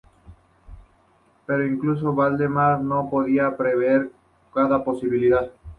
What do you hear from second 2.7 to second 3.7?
no podía